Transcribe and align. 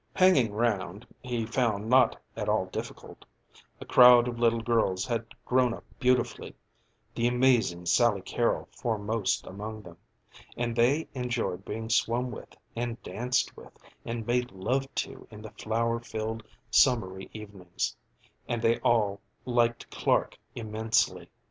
Hanging 0.15 0.51
round 0.51 1.05
he 1.21 1.45
found 1.45 1.87
not 1.87 2.19
at 2.35 2.49
all 2.49 2.65
difficult; 2.65 3.23
a 3.79 3.85
crowd 3.85 4.27
of 4.27 4.39
little 4.39 4.63
girls 4.63 5.05
had 5.05 5.27
grown 5.45 5.75
up 5.75 5.83
beautifully, 5.99 6.55
the 7.13 7.27
amazing 7.27 7.85
Sally 7.85 8.23
Carrol 8.23 8.67
foremost 8.71 9.45
among 9.45 9.83
them; 9.83 9.97
and 10.57 10.75
they 10.75 11.07
enjoyed 11.13 11.63
being 11.63 11.87
swum 11.87 12.31
with 12.31 12.55
and 12.75 12.99
danced 13.03 13.55
with 13.55 13.77
and 14.03 14.25
made 14.25 14.49
love 14.51 14.87
to 14.95 15.27
in 15.29 15.43
the 15.43 15.51
flower 15.51 15.99
filled 15.99 16.41
summery 16.71 17.29
evenings 17.31 17.95
and 18.47 18.59
they 18.59 18.79
all 18.79 19.21
liked 19.45 19.91
Clark 19.91 20.35
immensely. 20.55 21.29